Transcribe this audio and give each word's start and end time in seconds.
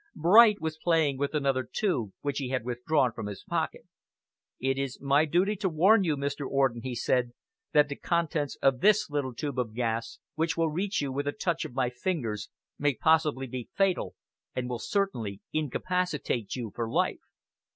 Bright 0.15 0.59
was 0.59 0.79
playing 0.79 1.19
with 1.19 1.35
another 1.35 1.63
tube 1.63 2.13
which 2.21 2.39
he 2.39 2.49
had 2.49 2.65
withdrawn 2.65 3.11
from 3.11 3.27
his 3.27 3.43
pocket. 3.43 3.85
"It 4.59 4.79
is 4.79 4.99
my 4.99 5.25
duty 5.25 5.55
to 5.57 5.69
warn 5.69 6.03
you, 6.03 6.17
Mr. 6.17 6.47
Orden," 6.49 6.81
he 6.81 6.95
said, 6.95 7.33
"that 7.73 7.87
the 7.87 7.95
contents 7.97 8.55
of 8.63 8.79
this 8.79 9.11
little 9.11 9.35
tube 9.35 9.59
of 9.59 9.75
gas, 9.75 10.17
which 10.33 10.57
will 10.57 10.71
reach 10.71 11.03
you 11.03 11.11
with 11.11 11.27
a 11.27 11.31
touch 11.31 11.65
of 11.65 11.75
my 11.75 11.91
fingers, 11.91 12.49
may 12.79 12.95
possibly 12.95 13.45
be 13.45 13.69
fatal 13.75 14.15
and 14.55 14.67
will 14.67 14.79
certainly 14.79 15.39
incapacitate 15.53 16.55
you 16.55 16.71
for 16.73 16.89
life." 16.89 17.19